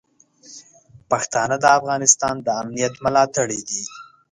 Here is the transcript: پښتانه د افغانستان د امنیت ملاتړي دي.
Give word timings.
پښتانه 1.09 1.55
د 1.59 1.65
افغانستان 1.77 2.35
د 2.41 2.47
امنیت 2.61 2.93
ملاتړي 3.05 3.59
دي. 3.69 3.81